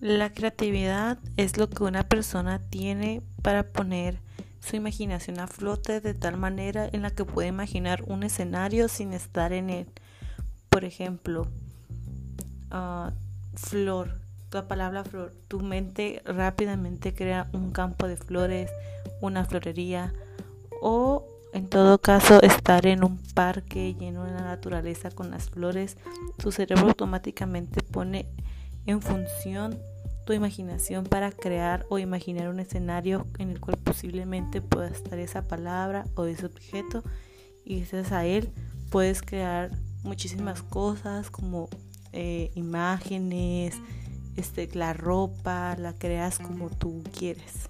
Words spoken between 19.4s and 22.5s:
florería o en todo caso